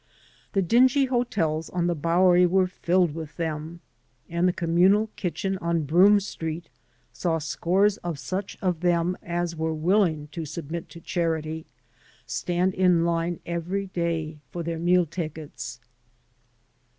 [0.53, 3.81] The dingy hotels on the Bowery were SUled with them,
[4.27, 6.69] and the communal kitchen on Broome Street
[7.13, 11.67] saw scores of such of them as were willing to submit to charity,
[12.25, 15.79] stand in line every day for their meal tickets.